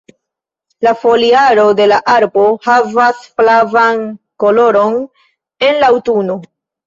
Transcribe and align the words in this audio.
La 0.85 0.93
foliaro 1.01 1.65
de 1.79 1.85
la 1.91 1.99
arbo 2.13 2.45
havas 2.63 3.21
flavan 3.41 4.01
koloron 4.45 4.99
en 5.69 5.79
la 5.85 5.93
aŭtuno. 5.97 6.39